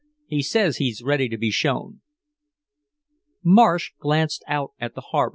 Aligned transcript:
"He 0.25 0.41
says 0.41 0.77
he's 0.77 1.03
ready 1.03 1.29
to 1.29 1.37
be 1.37 1.51
shown." 1.51 2.01
Marsh 3.43 3.91
glanced 3.99 4.43
out 4.47 4.71
at 4.79 4.95
the 4.95 5.01
harbor. 5.01 5.29